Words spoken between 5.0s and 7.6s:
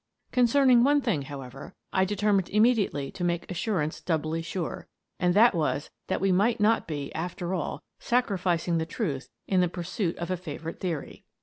and that was that we might not be, after